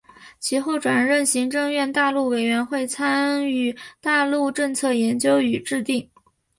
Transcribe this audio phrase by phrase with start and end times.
[0.39, 6.09] 其后转任行政院大陆委员会参与大陆政策研究与制定。